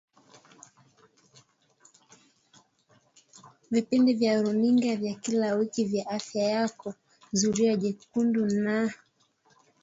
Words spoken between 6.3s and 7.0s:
Yako